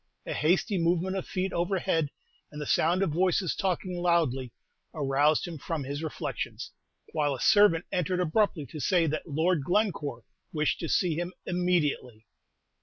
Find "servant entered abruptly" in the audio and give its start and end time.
7.39-8.65